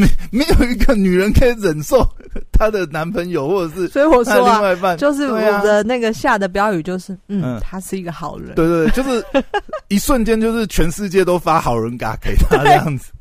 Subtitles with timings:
[0.00, 2.08] 没没有一个女人可以忍受
[2.50, 9.24] 她的男朋友或者是 所以我说啊，另外一半，就是我的那个下的标语就是，嗯嗯，他是一个好人，对对，对就是
[9.88, 13.12] 一瞬间就是全世界都发好人卡给他这样子。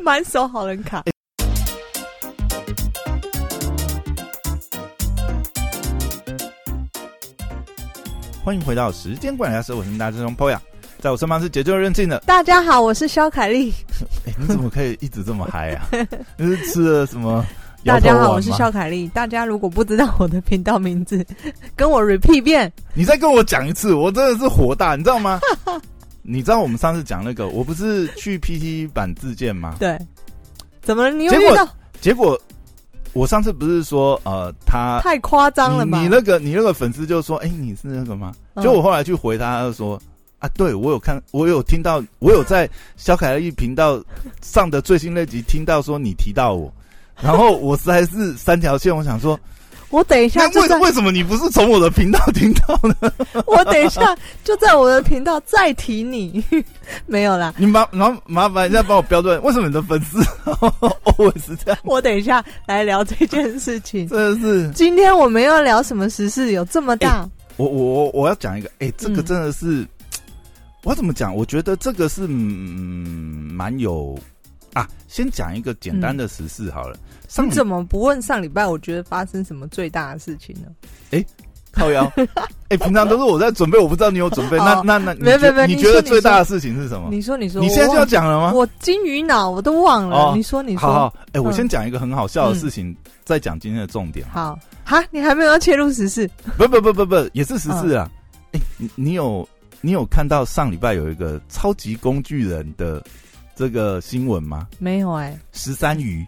[0.00, 1.02] 满手好人卡。
[8.44, 10.56] 欢迎回到时间管理大师，我是大师兄 Poya，
[11.06, 12.18] 在我身旁是解救任性的。
[12.26, 13.72] 大家好，我是肖凯丽。
[14.26, 15.86] 哎、你怎么可以一直这么嗨啊？
[16.36, 17.46] 你是吃了什么？
[17.86, 18.72] 大家好，我是肖。
[18.72, 19.06] 凯丽。
[19.14, 21.24] 大家如果不知道我的频道名字，
[21.76, 22.72] 跟我 repeat 一遍。
[22.92, 25.38] 你再跟我讲一次，我真的是火大，你知道吗？
[26.22, 29.76] 你知道我们上次讲那个，我不是去 PT 版自荐吗？
[29.78, 29.96] 对，
[30.82, 31.10] 怎么了？
[31.12, 31.68] 你又遇到
[32.00, 32.36] 结果
[33.12, 35.98] 我上次不是说呃，他太夸张了吗？
[35.98, 38.32] 你你那个你那个粉丝就说，哎、你是那个吗？
[38.54, 39.96] 嗯就我后来去回他，他就说。
[40.38, 44.02] 啊，对我有看，我有听到，我有在小凯丽频道
[44.42, 46.72] 上的最新那集听到说你提到我，
[47.20, 49.38] 然后我实在是三条线，我想说，
[49.88, 53.12] 我等一下那就在，为为什么你不是从我的频道听到呢？
[53.46, 56.44] 我等一下就在我的频道再提你。
[57.06, 61.78] 没有啦，你麻麻麻烦一下帮我标准，为什么你的粉丝 always 是这样？
[61.84, 64.06] 我等一下来聊这件事情。
[64.08, 66.52] 真的是，今天我们要聊什么时事？
[66.52, 67.26] 有这么大？
[67.56, 69.86] 我我我我要讲一个，哎、这个嗯真的是，
[70.86, 71.34] 我怎么讲？
[71.34, 74.16] 我觉得这个是嗯蛮有
[74.72, 74.88] 啊。
[75.08, 76.96] 先讲一个简单的时事好了。
[77.28, 78.64] 上你怎么不问上礼拜？
[78.64, 80.68] 我觉得发生什么最大的事情呢？
[81.10, 81.24] 哎
[81.72, 82.10] 靠腰，
[82.70, 84.56] 哎、平常都是我在准备，我不知道你有准备。
[84.58, 87.08] 那哦那那，你没有没没你觉得最大的事情是什么？
[87.10, 88.52] 你说，你说，你现在就要讲了吗？
[88.54, 90.16] 我金鱼脑我都忘了。
[90.16, 94.24] 哦你说，你说，好好，哎、我嗯先讲一个很好笑的事情，再讲今天的重点。
[94.28, 96.30] 好哈，你还没有要切入时事？
[96.56, 98.08] 不不不不不，也是时事啊。
[98.12, 98.20] 嗯
[98.52, 99.46] 哎、你你有
[99.86, 103.00] 你有看到上礼拜有一个超级工具人的
[103.54, 104.66] 这个新闻吗？
[104.80, 106.26] 没有哎、十三鱼，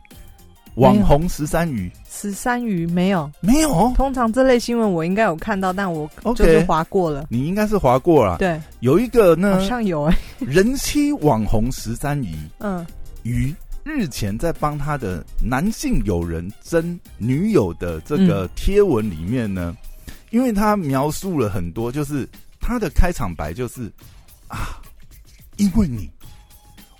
[0.76, 3.28] 网红十三鱼十三鱼没有。
[3.40, 3.72] 没有？
[3.72, 7.26] 哦，通常这类新闻我应该有看到，但我就是划过了。
[7.30, 8.38] 你应该是划过了。
[8.38, 12.86] 对，有一个好呢，像有哎、人妻网红十三鱼 嗯，
[13.24, 13.52] 鱼
[13.82, 19.76] 日前在帮他的男性友人争女友的这个贴文里面呢，
[20.30, 22.24] 因为他描述了很多，就是
[22.68, 23.90] 他的开场白就是
[24.48, 24.78] 啊，
[25.56, 26.10] 因为你，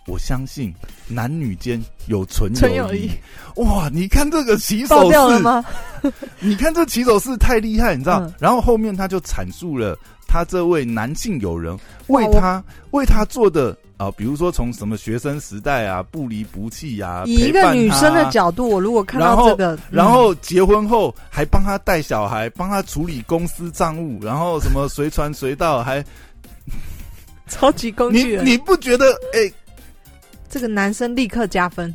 [0.09, 0.75] 我相信
[1.07, 3.11] 男女间有纯友谊。
[3.57, 5.65] 哇，你看这个起手式，掉了吗？
[6.41, 8.21] 你看这起手是太厉害，你知道？
[8.23, 9.97] 嗯然后后面他就阐述了
[10.27, 11.77] 他这位男性友人
[12.09, 26.79] 为他为他做的啊、比如说从什么学生时代啊，不离不弃啊，以一个女生的角度，我如果看到这个，嗯然后结婚后还帮他带小孩，帮他处理公司账务，然后什么随传随到，还嗯
[27.51, 29.53] 超级工你具人，你不觉得哎、
[30.49, 31.95] 这个男生立刻加分。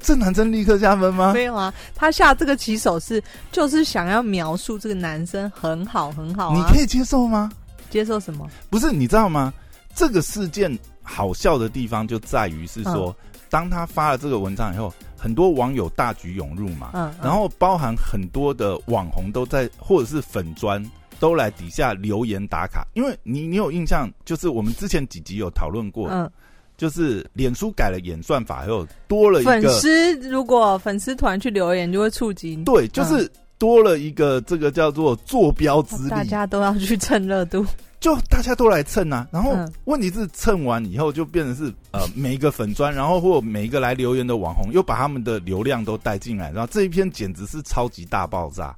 [0.00, 1.32] 这男生立刻加分吗？
[1.32, 6.56] 没有啊，他下这个起手是就是想要描述这个男生很好很好啊。
[6.56, 7.50] 你可以接受吗？
[7.90, 8.48] 接受什么？
[8.70, 9.52] 不是，你知道吗？
[9.94, 13.14] 这个事件好笑的地方就在于是说，嗯
[13.50, 20.84] 当他发了这个文章以后，很多网友大举涌入嘛，嗯，嗯然后包含很多的网红都在，或者是粉砖
[21.18, 26.30] 都来底下留言打卡，因为你你有印象，就是我们之前几集有讨论过，嗯，
[26.78, 37.66] 就是脸书改了演算法，还有多了一个粉个丝如果粉丝团去留言，就会触及对，就是多了一个这个叫做坐标之大，家都要去蹭热度。
[38.00, 39.26] 就大家都来蹭啊。
[39.32, 48.72] 然后嗯问题是蹭完以后，就变成是呃每一个粉砖，然后或每一个来留言的网红，又把他们的流量都带进来，然后这一篇简直是超级大爆炸。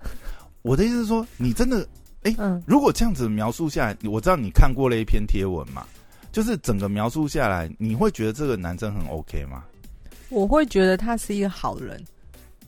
[0.62, 1.86] 我的意思是说，你真的
[2.38, 5.84] 嗯，如果这样子描述下来，我知道你看过了一篇贴文嘛，
[6.32, 9.64] 就是整个描述下来，你会觉得这个男生很 OK 吗？
[10.28, 12.02] 我会觉得他是一个好人。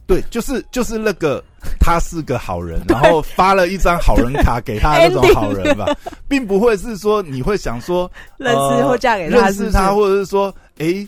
[0.04, 1.42] 对，就是就是那个
[1.78, 5.86] 他是个好人， 然后发了一张好人卡给他的那种好人吧，
[6.28, 11.06] 并不会是说你会想说 认识或嫁给他，呃认识他，或者是说诶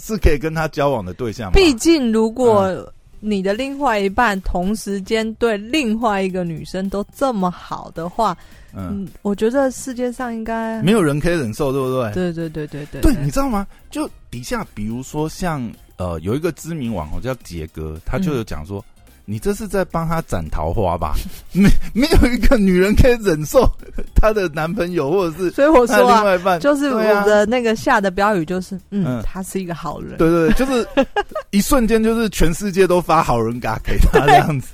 [0.00, 1.52] 是可以跟他交往的对象吗？
[1.54, 2.86] 毕竟，如果嗯
[3.24, 8.36] 你的另外一半同时间对另外一个女生都这么好的话，
[8.74, 12.12] 嗯，嗯，我觉得世界上应该没有人可以忍受，对不对？
[12.12, 13.66] 对对对对对对，你知道吗？
[13.90, 15.62] 就底下比如说像
[15.96, 18.84] 呃有一个知名网红叫杰哥，他就有讲说。
[19.24, 21.14] 你这是在帮他斩桃花吧？
[21.54, 23.64] 没没有一个女人可以忍受
[24.16, 30.18] 她的男朋友或者是所以我说啊，另外一半，就是我的那个下的标语就是，嗯嗯，他是一个好人。
[30.18, 30.84] 对对对，就是
[31.50, 34.66] 一瞬间就是全世界都发好人卡给他这样子。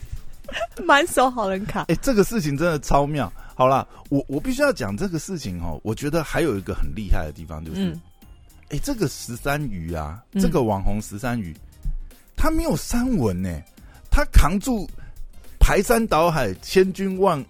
[0.83, 1.85] 满手好人卡。
[1.89, 3.31] 哎、这个事情真的超妙。
[3.59, 5.81] 好啦，我我必须要讲这个事情哦。
[5.83, 8.01] 我觉得还有一个很厉害的地方就是，嗯
[8.69, 11.53] 哎、这个十三鱼啊，嗯这个网红十三鱼，
[12.37, 13.51] 他没有三文呢，
[14.13, 14.89] 他扛住
[15.59, 17.45] 排山倒海、千军万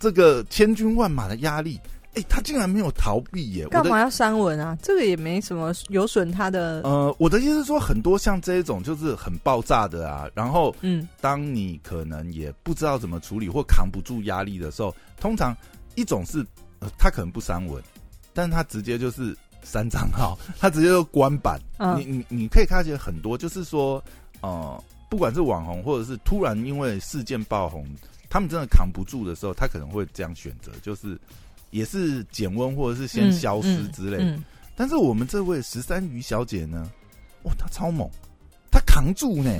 [0.00, 1.78] 这个千军万马的压力，
[2.14, 3.66] 哎，他竟然没有逃避耶！
[3.68, 4.76] 干嘛要删文啊？
[4.82, 6.80] 这个也没什么有损他的。
[6.82, 15.56] 呃，我的意思是说，很多像这一种就是很爆炸的啊，然后，嗯，当你可能也不知道怎么处理或扛不住压力的时候，通常
[15.94, 16.44] 一种是
[16.98, 17.82] 他可能不删文，
[18.32, 21.60] 但是他直接就是删账号，他直接就关版。
[21.96, 24.02] 你你你可以看见很多，就是说。
[24.40, 27.82] 呃，不管是网红，或者是突然因为事件爆红，
[28.28, 31.18] 他们真的扛不住的时候，他可能会这样选择，就是
[31.74, 34.38] 也是减温，或者是先消失之类。
[34.76, 36.88] 但是我们这位十三鱼小姐呢，
[37.42, 38.08] 哇，她超猛，
[38.70, 39.50] 她扛住呢。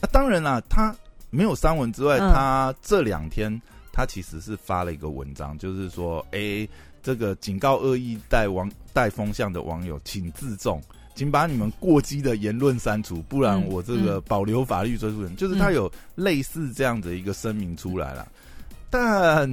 [0.00, 0.92] 那当然啦，她
[1.30, 3.62] 没有删文之外，她这两天
[3.92, 6.66] 她其实是发了一个文章，就是说，哎，
[7.04, 10.82] 这个警告恶意带网带风向的网友，请自重。
[11.14, 15.36] 请把你们过激的言论删除，不然我这个保留法律追诉人。
[15.36, 18.26] 就是他有类似这样的一个声明出来了，
[18.90, 19.48] 但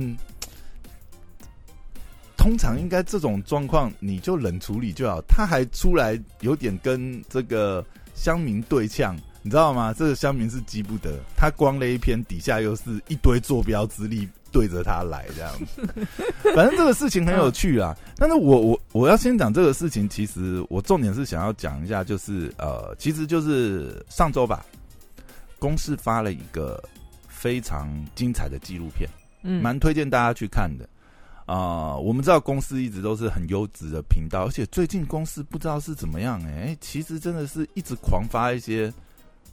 [2.38, 5.22] 通常应该这种状况你就冷处理就好。
[5.28, 9.94] 他还出来有点跟这个乡民对呛，你知道吗？
[9.94, 14.28] 这个乡民是急不得，他光了一篇，底下又是一堆坐标之力。
[14.52, 15.54] 对着他来这样，
[16.56, 17.94] 反正这个事情很有趣啊。
[18.16, 24.66] 但是我我我要先讲这个事情，其实我重点是想要讲一下，就是呃，其实就是上周吧，
[25.60, 26.82] 公司发了一个
[27.28, 29.10] 非常精彩的纪录片，
[29.44, 30.88] 嗯，蛮推荐大家去看的
[31.46, 31.96] 啊。
[31.96, 38.94] 我们知道公司一直都是很优质的频道，而且最近公司不知道是怎么样哎，其实真的是一直狂发一些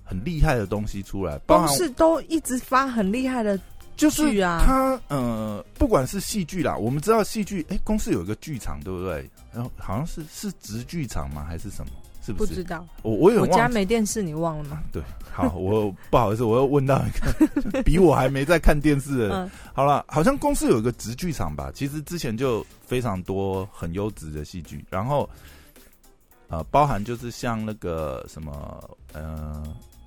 [0.05, 3.59] 很厉害的东西出来，公司都一直发很厉害的。
[3.95, 9.31] 就是他呃，不管是戏剧啦，我们知道戏剧，哎，公司有一个剧场，对不对？
[9.53, 11.45] 然后好像是是直剧场吗？
[11.45, 11.93] 还是什么？
[12.25, 12.51] 是不是？
[12.51, 12.87] 不知道。
[13.03, 14.83] 我我有我家没电视，你忘了吗？
[14.93, 15.03] 对，
[15.33, 19.51] 好，我不好意思，我又问到一个 比我还没在看电视的。
[19.75, 21.71] 好了，好像公司有一个直剧场吧？
[21.75, 25.29] 其实之前就非常多很优质的戏剧，然后
[26.49, 29.63] 呃，包含就是像那个什么呃。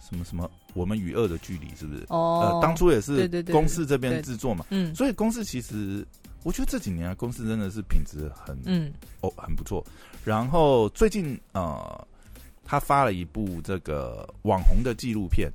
[0.07, 0.47] 什么什么？
[0.75, 2.05] 我们与恶的距离是不是？
[2.09, 4.63] 哦，当初也是公司这边制作嘛。
[4.69, 6.05] 嗯，所以公司其实，
[6.43, 9.83] 我觉得这几年公司真的是品质很嗯哦很不错。
[10.25, 12.07] 然后最近呃，
[12.65, 15.49] 他发了一部这个网红的纪录片，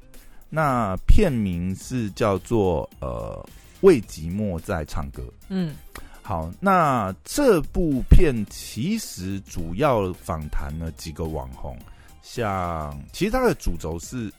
[0.49, 3.45] 那片名是叫做呃
[3.81, 5.23] 为寂寞在唱歌。
[5.49, 5.75] 嗯，
[6.23, 11.77] 好，那这部片其实主要访谈了几个网红，
[12.23, 14.33] 像其实它的主轴是。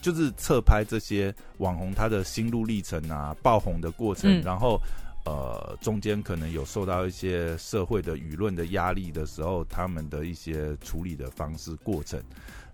[0.00, 4.76] 就是侧拍这些网红他的心路历程啊，爆红的过程，然后
[5.24, 12.22] 呃中间可能有受到一些社会的舆论的压力的时候，他们的一些处理的方式过程。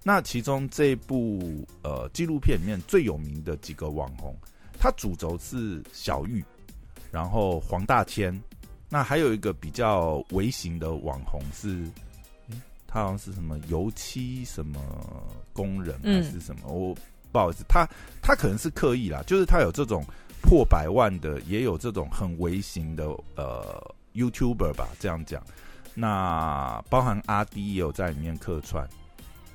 [0.03, 4.35] 那其中这部呃纪录片里面最有名的几个网红，
[4.79, 6.43] 他主轴是小玉，
[7.11, 8.41] 然后黄大千，
[8.89, 11.85] 那还有一个比较微型的网红是，
[12.87, 14.81] 他好像是什么油漆什么
[15.53, 16.97] 工人还是什么我。
[17.31, 17.87] 不好意思，他
[18.23, 20.03] 他可能是刻意啦，就是他有这种
[20.49, 23.05] 破百万的，也有这种很微型的
[23.37, 25.43] 呃 YouTuber 吧，这样讲。
[25.95, 28.89] 那包含阿 D 也有在里面客串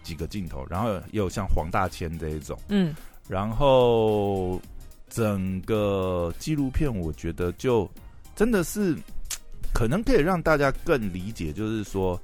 [0.03, 2.95] 几个镜头，然后也有像黄大千这一种，嗯，
[3.27, 4.61] 然后
[5.09, 7.89] 整个纪录片我觉得就
[8.35, 8.95] 真的是
[9.73, 12.21] 可能可以让大家更理解，就是说。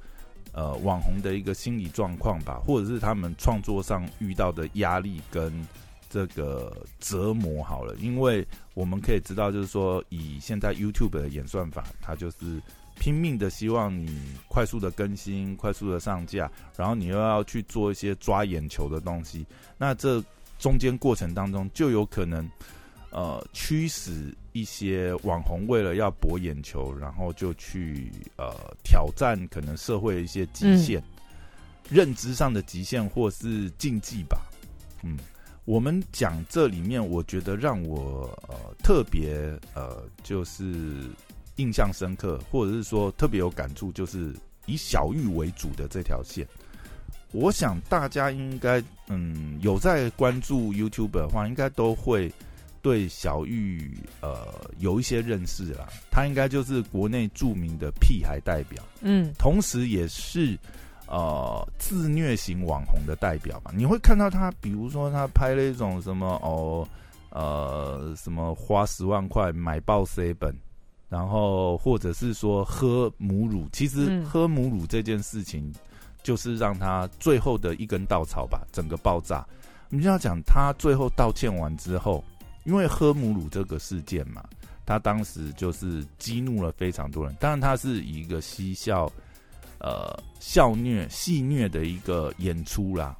[0.52, 5.64] 呃，网红的一个心理状况吧，或者是他们创作上遇到的压力跟
[6.10, 12.60] 这个折磨，好了，因为我们可以知道，就是说，以现在 YouTube 的演算法，它就是
[12.98, 19.46] 拼命的希望你快速的更新、快速的上架，然后你又要去做一些抓眼球的东西，
[19.78, 20.22] 那这
[20.58, 22.46] 中间过程当中就有可能。
[23.12, 31.02] 呃，驱使一些网红为了要博眼球，然后就去呃挑战可能社会一些极限、
[31.88, 34.40] 认知上的极限或是禁忌吧。
[35.02, 35.18] 嗯，
[35.70, 40.74] 我们讲这里面，我觉得让我呃特别呃就是
[41.58, 44.34] 印象深刻，或者是说特别有感触，就是
[44.66, 46.44] 以小玉为主的这条线。
[47.30, 52.32] 我想大家应该嗯有在关注 YouTube 的话，应该都会。
[52.82, 54.48] 对小玉呃
[54.78, 60.58] 有一些认识啦，他应该就是国内著名的屁孩代表，嗯，同时也是
[61.10, 63.70] 呃自虐型网红的代表吧。
[63.74, 66.88] 你会看到他，比如说他拍了一种什么哦
[67.30, 70.56] 呃什么花十万块买爆 C 本，
[71.08, 75.70] 然后或者是说喝母乳，其实喝母乳这件事情
[76.22, 79.46] 就是让他最后的一根稻草吧，整个爆炸。
[79.88, 82.22] 你就要讲他最后道歉完之后，
[82.62, 84.44] 因为喝母乳这个事件嘛，
[84.86, 87.34] 他当时就是激怒了非常多人。
[87.40, 89.10] 当然，他是以一个嬉笑、
[89.80, 93.16] 呃笑虐、戏虐的一个演出啦。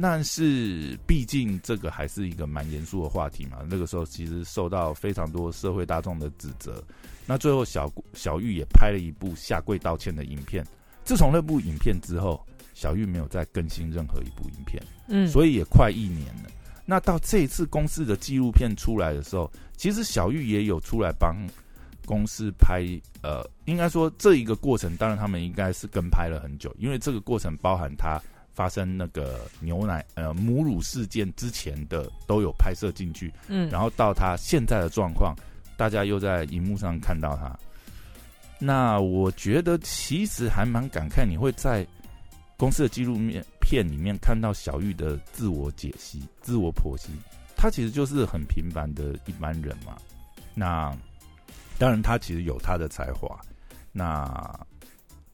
[0.00, 3.58] 但是，毕竟这个还是一个蛮严肃的话题嘛。
[3.68, 6.82] 那个时候其实受到非常多社会大众的指责。
[7.26, 10.64] 那最后，小小玉也拍了一部下跪道歉的影片。
[11.04, 12.40] 自从那部影片之后，
[12.72, 16.50] 小玉没有再更新任何一部影片，嗯，所以也快一年了。
[16.86, 21.36] 那到这一次公司的纪录片出来的时候，其实小玉也有出来帮
[22.10, 22.84] 公司拍。
[23.22, 28.20] 呃，应该说这一个过程，当然他们应该是跟拍了很久，因为这个过程包含他。
[28.52, 35.34] 发生那个牛奶呃母乳事件之前的都有拍摄进去，嗯，然后到他现在的状况，
[35.78, 37.56] 大家又在荧幕上看到他。
[38.58, 41.86] 那我觉得其实还蛮感慨，你会在
[42.58, 47.08] 公司的纪录面片里面看到小玉的自我解析、自我剖析。
[47.56, 49.96] 他其实就是很平凡的一般人嘛。
[50.54, 50.94] 那
[51.80, 53.40] 当然，他其实有他的才华。
[53.90, 54.28] 那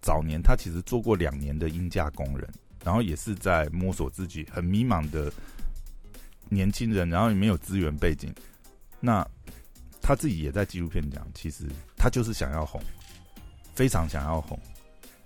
[0.01, 2.49] 早年他其实做过两年的英价工人。
[2.85, 5.33] 然后也是在摸索自己，很迷茫的
[6.49, 8.33] 年轻人，然后也没有资源背景。
[9.01, 9.27] 那
[10.01, 11.65] 他自己也在纪录片讲，其实
[11.97, 12.81] 他就是想要红，
[13.75, 14.57] 非常想要红，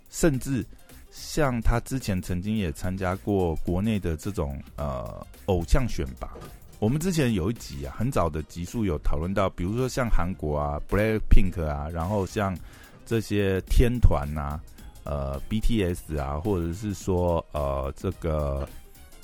[0.09, 0.65] 甚至
[1.11, 6.35] 像他之前曾经也参加过国内的这种呃偶像选拔。
[6.81, 12.57] 我们之前有一集啊，很早的集数有讨论到，比如说像韩国啊，Black Pink 啊，然后像
[13.05, 14.59] 这些天团呐。
[15.03, 18.69] 呃，BTS 啊，或者是说呃，这个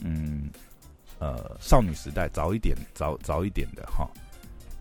[0.03, 0.49] 嗯
[1.19, 4.09] 呃，少女时代早一点、早早一点的哈，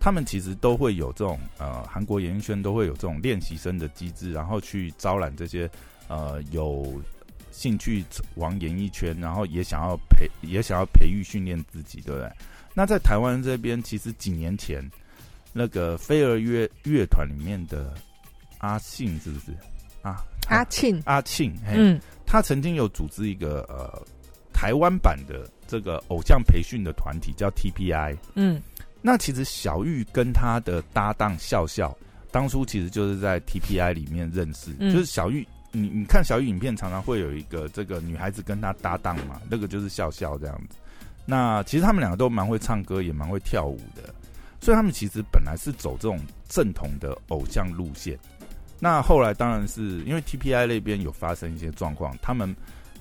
[0.00, 5.70] 他们其实都会有这种呃，韩国演艺圈都会有这种练习生的机制，然后去招揽这些
[6.08, 6.98] 呃有
[7.56, 12.30] 兴趣往演艺圈，然后也想要培也想要培育训练自己，对不对？
[12.74, 14.84] 那在台湾这边，其实几年前
[15.54, 17.94] 那个飞儿乐乐团里面的
[18.58, 19.52] 阿信，是不是？
[20.02, 20.22] 啊？
[20.48, 24.00] 阿庆，阿庆，嗯，他曾经有组织一个呃
[24.52, 28.62] 台湾版的这个偶像培训的团体，叫 TPI，嗯，
[29.00, 31.96] 那其实小玉跟他的搭档笑笑，
[32.30, 35.44] 当初其实就是在 TPI 里面认识，就是小玉，
[35.78, 40.76] 你你看小雨影片常常会有一个这个女孩子跟他搭档嘛，那个就是笑笑这样子。
[41.26, 44.14] 那其实他们两个都蛮会唱歌，也蛮会跳舞的，
[44.58, 46.18] 所以他们其实本来是走这种
[46.48, 48.18] 正统的偶像路线。
[48.78, 52.54] 那后来当然是因为 TPI 那边有发生一些状况，他们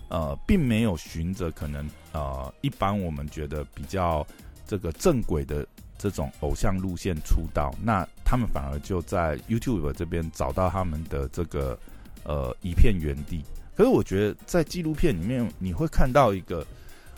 [0.09, 4.25] 呃并没有循着可能呃一般我们觉得比较
[4.67, 5.65] 这个正轨的
[5.97, 11.77] 这种偶像路线出道，那他们反而就在 YouTube 这边找到他们的这个
[12.25, 13.41] 呃一片原地。
[13.75, 16.65] 可是我觉得在纪录片里面你会看到一个，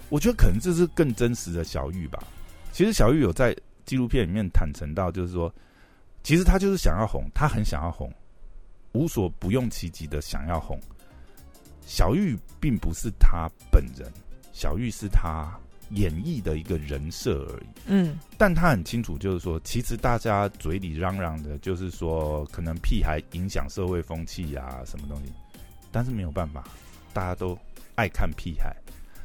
[0.10, 2.24] 我觉得可能这是更真实的小玉吧。
[2.72, 5.54] 其实小玉有在纪录片里面坦诚到，就是说，
[6.24, 8.14] 其实他就是想要红，他很想要红。
[8.94, 10.80] 无所不用其极的想要红，
[11.86, 14.12] 小玉并不是他本人，
[14.54, 15.52] 小玉是他
[15.92, 17.68] 演绎的一个人设而已。
[17.88, 25.32] 嗯，但他很清楚，就是说，其实大家嘴里嚷嚷的，就是说，可能屁孩影响社会风气啊，什么东西。
[25.92, 26.64] 但是没有办法，
[27.14, 27.58] 大家都
[27.96, 28.76] 爱看屁孩，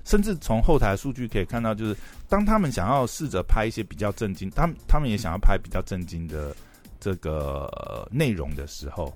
[0.04, 1.97] 甚至从后台数据可以看到，就是
[2.28, 6.54] 当他们想要试着拍一些比较震惊，他们他们也想要拍比较震惊的
[7.00, 9.12] 这个内容的时候。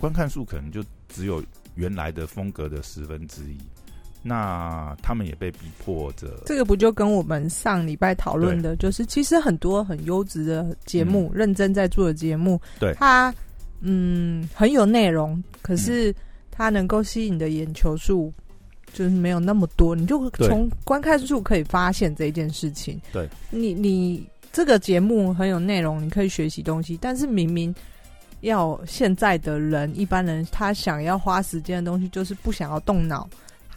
[0.00, 1.42] 观看数可能就只有
[1.74, 3.58] 原来的风格的十分之一，
[4.22, 6.42] 那他们也被逼迫着。
[6.46, 13.34] 这个不就跟我们上礼拜讨论的，就是其实很多很优质的节目，认真在做的节目，对它
[13.80, 16.14] 嗯很有内容，可是
[16.50, 18.32] 它能够吸引的眼球数
[18.92, 19.94] 就是没有那么多。
[19.94, 23.00] 你就从观看数可以发现这一件事情。
[23.12, 27.74] 对，你你这个节目很有内容，你可以学习东西，但是明明。
[28.42, 33.28] 要现在的人，一般人他想要花时间的东西，就是不想要动脑，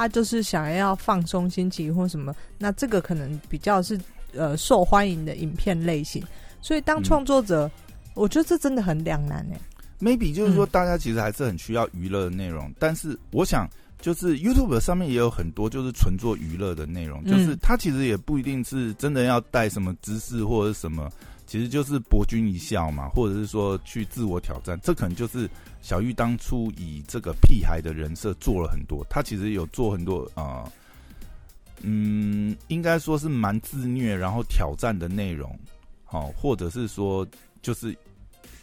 [0.02, 2.36] 他就是想要放松心情或什么。
[2.58, 4.00] 那这个可能比较是
[4.34, 6.24] 呃受欢迎的影片类型。
[6.60, 7.70] 所以当创作者，
[8.16, 9.60] 我觉得这真的很两难哎。
[10.00, 21.08] Maybe 就是说，大家其实还是很需要娱乐的内容，但是我想，就是 YouTube 上面也有很多就是纯做娱乐的内容，就是它其实也不一定是真的要带什么知识或者什么。
[21.52, 25.50] 其实就是博君一笑嘛，或者是说去自我挑战，这可能就是
[25.82, 29.06] 小玉当初以这个屁孩的人设做了很多。
[29.10, 30.72] 他其实有做很多啊，
[31.82, 35.54] 嗯，应该说是蛮自虐，然后挑战的内容，
[36.06, 37.28] 好，或者是说
[37.62, 37.94] 就是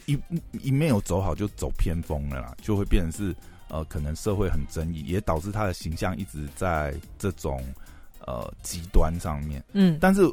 [0.07, 0.19] 一
[0.63, 3.37] 一没有走好就走偏锋了啦，就会变成是
[3.69, 7.63] 呃，可能社会很争议，也导致他的形象一直在这种。
[8.27, 9.65] 呃极端上面。
[9.73, 10.31] 嗯，但是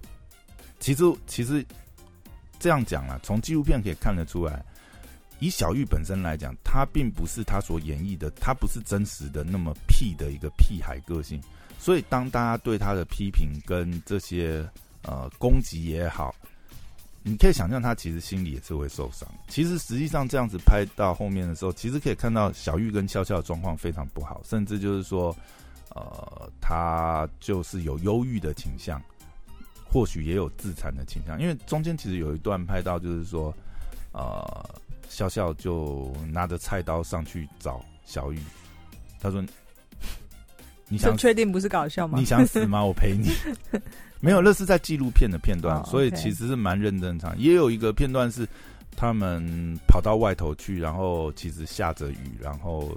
[0.79, 1.65] 其实其实
[2.65, 4.65] 这样讲啊，从纪录片可以看得出来，
[5.37, 11.39] 以小玉本身来讲，他并不是他所演绎的，他不是真实的那么屁的一个屁孩个性。
[11.77, 14.67] 所以当大家对他的批评跟这些
[15.03, 16.33] 呃攻击也好，
[17.21, 19.29] 你可以想象他其实心里也是会受伤。
[19.47, 25.37] 其实实际上这样子拍到后面的时候，其实可以看到小玉跟笑笑的状况非常不好，甚至就是说，
[25.89, 28.99] 呃，他就是有忧郁的倾向，
[29.95, 31.39] 或许也有自残的倾向。
[31.41, 33.55] 因为中间其实有一段拍到，就是说，
[34.11, 34.43] 呃，
[35.07, 38.39] 笑笑就拿着菜刀上去找小玉，
[39.21, 39.41] 他说。
[40.87, 42.19] 你想确定不是搞笑吗？
[42.19, 42.83] 你想死吗？
[42.85, 43.31] 我陪你。
[44.19, 47.35] 没有，那是在纪录片的片段，哦所以其实是蛮认真场。
[47.39, 48.45] 也有一个片段是
[48.95, 52.95] 他们跑到外头去，然后其实下着雨，然后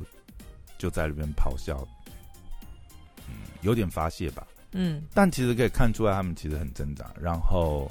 [0.77, 1.87] 就在那边咆哮，
[3.27, 4.45] 嗯，有点发泄吧。
[4.73, 7.11] 嗯但其实可以看出来，他们其实很挣扎。
[7.21, 7.91] 然后，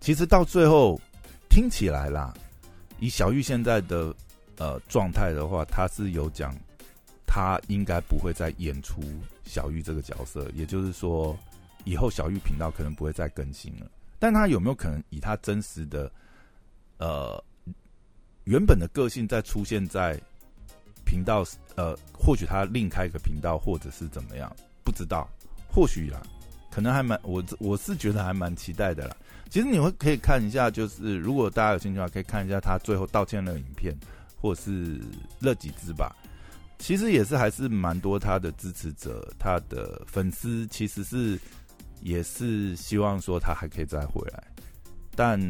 [0.00, 0.98] 其实到最后
[1.48, 2.32] 听起来啦，
[2.98, 4.14] 以小玉现在的
[4.56, 6.54] 呃状态的话，他是有讲，
[7.26, 9.02] 他应该不会再演出
[9.44, 11.38] 小玉这个角色，也就是说，
[11.84, 13.86] 以后小玉频道可能不会再更新了。
[14.18, 16.10] 但他有没有可能以他真实的
[16.96, 17.42] 呃
[18.44, 20.18] 原本的个性再出现在
[21.04, 21.44] 频道？
[21.76, 24.50] 呃，或许他另开一个频道，或者是怎么样，
[24.82, 25.28] 不知道。
[25.78, 26.20] 或许啦，
[26.72, 29.16] 可能还蛮我我是觉得还蛮期待的啦。
[29.48, 33.96] 其实你会可以看一下，就是如果大家有兴趣的话，可以看一下他最后道歉的影片，
[34.40, 35.00] 或是
[35.38, 36.16] 那几支吧。
[36.80, 41.38] 其实也是还是蛮多他的支持者，他的粉丝其实是
[42.00, 44.42] 也是希望说他还可以再回来。
[45.14, 45.40] 但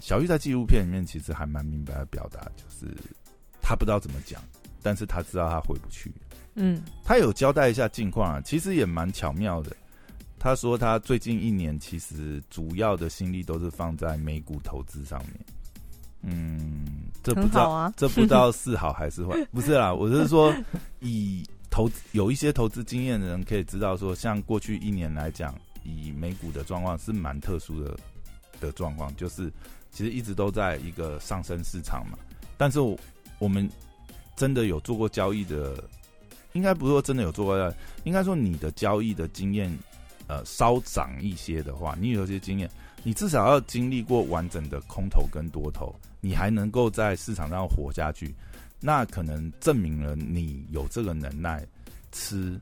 [0.00, 2.94] 小玉在纪录片里面其实还蛮明白的表达，就是
[3.60, 4.40] 他不知道怎么讲，
[4.84, 6.14] 但是他知道他回不去。
[6.54, 9.74] 嗯他有交代一下近况啊，其实也蛮巧妙的。
[10.38, 15.32] 他说他最近一年其实主要的心力都是放在美股投资上面。
[16.26, 16.86] 嗯，
[17.22, 19.42] 这不知道、啊 这不知道是好还是坏？
[19.52, 20.54] 不是啦，我是说
[21.00, 27.96] 以投资有一些投资经验的人可以知道说，像过去一年来讲，以美股的状况是蛮特殊的
[28.60, 29.52] 的状况，就是
[29.90, 32.18] 其实一直都在一个上升市场嘛。
[32.56, 32.98] 但是我
[33.38, 33.68] 我们
[34.36, 35.82] 真的有做过交易的，
[36.54, 39.70] 应该不是说真的有做过，应该说你的交易的经验，
[40.28, 42.70] 呃，稍长一些的话，你有些经验，
[43.02, 48.32] 你至少要经历过完整的空头跟多头，你还能够在市场上活下去，
[48.80, 51.66] 那可能证明了你有这个能耐
[52.12, 52.58] 吃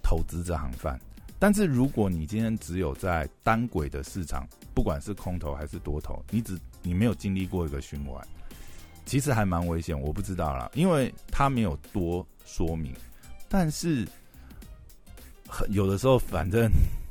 [0.00, 0.98] 投资这行饭。
[1.40, 8.24] 但是如果你今天只有在单轨的市场，不管是空头还是多头，你只你没有经历过一个循环，
[9.06, 10.00] 其实还蛮危险。
[10.00, 12.94] 我不知道啦，因为他没有多说明。
[13.48, 14.06] 但是
[15.48, 16.70] 很有的时候，反正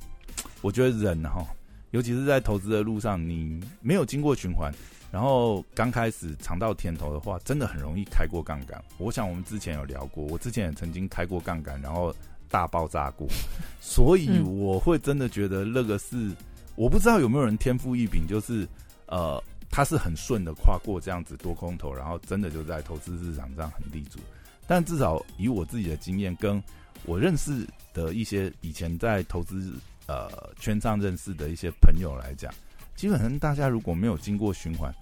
[0.62, 1.46] 我觉得人哈，
[1.92, 4.72] 尤其是在投资的路上，你没有经过循环，
[5.12, 8.84] 然后刚开始尝到甜头的话，真的很容易开过杠杆。
[8.98, 12.14] 我想我们之前有聊过，我之前也曾经开过杠杆，然后
[12.50, 13.28] 大爆炸过，
[13.82, 16.32] 所以嗯我会真的觉得那个是
[16.76, 18.68] 我不知道有没有人天赋异禀，就是
[19.08, 24.20] 呃，他是很顺的跨过这样子多空头，然后真的就在投资市场上很立足。
[24.68, 26.62] 但至少以我自己的经验，跟
[27.06, 29.74] 我认识的一些以前在投资
[30.08, 32.54] 呃圈上认识的一些朋友来讲，
[32.96, 34.94] 基本上大家如果没有经过循环，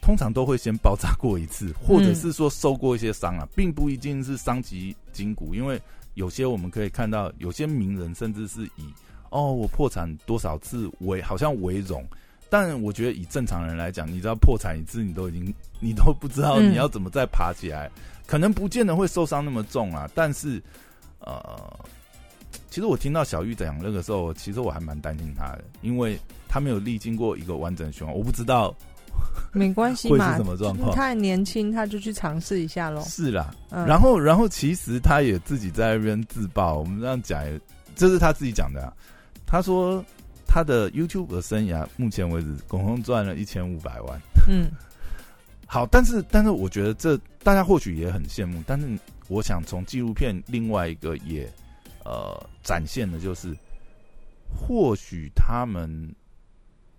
[0.00, 5.80] 通常都会先爆炸过一次，或者是说受过一些伤啊，并不一定是伤及筋骨，因为
[6.14, 8.92] 有些我们可以看到，有些名人甚至是以
[9.30, 12.06] 哦我破产多少次为好像为荣。
[12.48, 17.90] 但我觉得以正常人来讲，你知道破产一次，你都已经你都不知道嗯你要怎么再爬起来，
[18.26, 20.08] 可能不见得会受伤那么重啊。
[20.14, 20.62] 但是，
[21.20, 21.72] 呃，
[22.68, 28.74] 其实我听到小玉讲那个时候，其实我还蛮担心他的，因为他没有历经过一个完整的循环，我不知道
[29.52, 30.94] 没关系会是嘛什，么状况。
[30.94, 33.00] 他很年轻，他就去尝试一下喽。
[33.02, 37.42] 是啦，嗯，然后，然后其实他也自己在那边自爆，我们这样讲，
[37.94, 38.92] 这是他自己讲的、啊。
[39.46, 40.04] 他说
[40.46, 44.20] 他的 YouTube 的生涯目前为止总共赚了一千五百万。
[44.48, 44.70] 嗯
[45.68, 48.98] 好，但是但是我觉得这大家或许也很羡慕，但是
[49.28, 51.52] 我想从纪录片另外一个也
[52.04, 53.52] 呃展现的就是，
[54.48, 56.14] 或许他们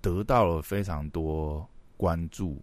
[0.02, 2.62] 得到了非常多关注，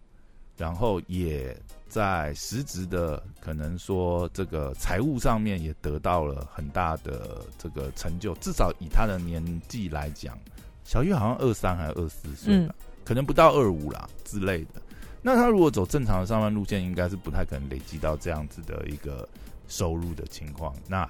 [0.55, 10.37] 然后也在实质的可能说这个财务上面也得到了很大的这个成就，至少以他的年纪来讲，
[10.83, 14.81] 小玉好像二三还是二四岁吧，可能不到二五啦之类的。
[15.27, 19.27] 那他如果走正常的上班路线，应该是不太可能累积到这样子的一个
[19.67, 20.71] 收入的情况。
[20.87, 21.09] 那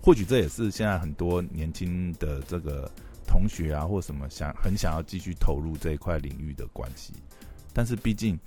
[0.00, 2.90] 或许这也是现在很多年轻的这个
[3.26, 7.12] 同学啊，或什么想很想要继续投入这一块领域的关系。
[7.74, 8.38] 但是毕竟，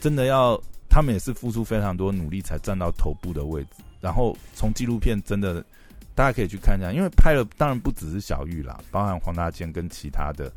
[0.00, 3.84] 真的要他们也是付出非常多努力才站到头部的位置。
[4.00, 5.64] 然后从纪录片真的
[6.12, 10.52] 大家可以去看一下，因为拍了当然不只是小玉啦，包含黄大千跟其他的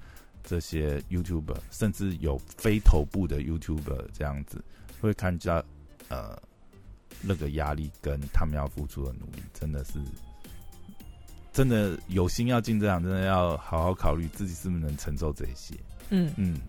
[0.45, 4.63] 这些 YouTuber，甚至有非头部的 YouTuber 这样子，
[5.01, 5.63] 会看到
[6.09, 6.37] 呃
[7.21, 9.93] 那个压力跟他们要付出的努力，真的是
[11.51, 15.73] 真的有心要进这样，真的要好好考虑自己是不是能承受这些。
[16.09, 16.59] 嗯嗯，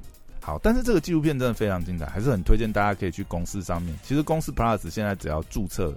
[0.40, 3.94] 好，但是这个纪录片真的非常精彩，还是很推荐大家可以去公司上面。
[4.02, 5.94] 其实公司 Plus 现在只要注册，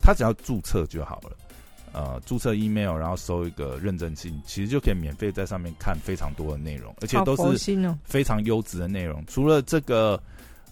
[0.00, 1.36] 他只要注册就好了。
[1.96, 7.96] 呃，注册 email，然后收一个认证信，其实就可以免费在上面看非常多的内容，而且都是。
[8.04, 9.24] 非常优质的内容。
[9.26, 10.22] 除了这个，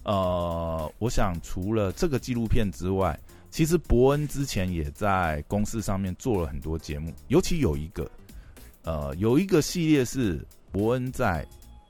[0.03, 8.07] 呃，我想除了这个纪录片之外，其实伯恩之前也在公司上面做了很多节目，尤其有一个，
[8.83, 11.43] 呃，有一个系列是伯恩在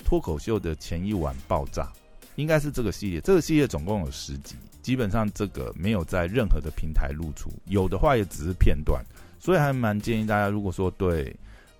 [0.06, 1.92] 脱口秀的前一晚爆炸，
[2.36, 3.20] 应该是这个系列。
[3.20, 9.04] 这个系列总共有十集，基本上这个没有在任何的平台露出，有的话也只是片段，
[9.46, 11.32] 所以还蛮建议大家，如果说对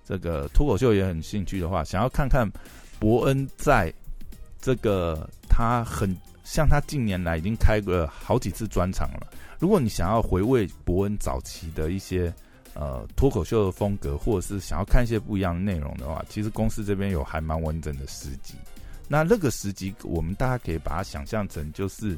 [0.04, 2.48] 这个脱口秀也很兴趣的话，想要看看
[3.00, 3.92] 伯恩在
[4.60, 9.26] 这个他很像他近年来已经开过好几次专场了。
[9.58, 12.32] 如果你想要回味伯恩早期的一些
[12.72, 18.54] 呃脱口秀的风格，或者是想要看一些不一样的内容的话，其实公司这边有还蛮完整的十集。
[19.08, 22.16] 那那个十集，我们大家可以把它想象成就是，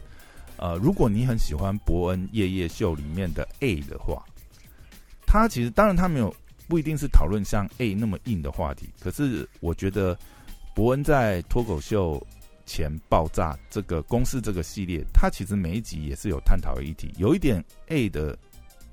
[0.58, 4.22] 呃，如果你很喜欢伯恩夜夜秀里面的 A 的话，
[5.30, 6.34] 他其实当然他没有
[6.66, 10.18] 不一定是讨论像 A 那么硬的话题，可是我觉得
[10.74, 12.26] 伯恩在脱口秀
[12.64, 18.38] 前爆炸这个公式这个系列，他其实每一集也是有探讨议题，有一点 A 的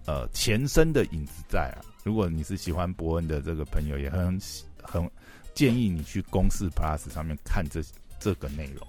[0.05, 1.79] 呃前身的影子在啊。
[2.03, 4.37] 如果你是喜欢伯恩的这个朋友，也很
[4.83, 5.09] 很
[5.53, 7.81] 建议你去公式 Plus 上面看这
[8.19, 8.85] 这个内容。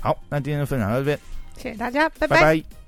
[0.00, 1.20] 好，那今天的分享到这边，
[1.58, 2.85] 谢谢大家，拜拜拜